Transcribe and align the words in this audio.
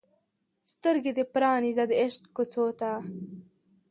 سترګې 0.71 1.11
دې 1.17 1.23
پرانیزه 1.33 1.83
د 1.89 1.91
عشق 2.01 2.21
کوڅو 2.35 2.65
ته 2.79 2.91